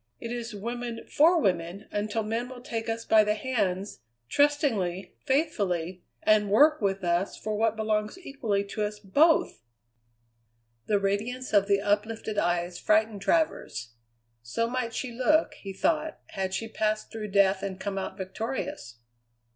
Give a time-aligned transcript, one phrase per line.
[0.19, 6.03] "It is woman for woman until men will take us by the hands, trustingly, faithfully,
[6.23, 9.61] and work with us for what belongs equally to us both!"
[10.87, 13.93] The radiance of the uplifted eyes frightened Travers.
[14.41, 18.97] So might she look, he thought, had she passed through death and come out victorious.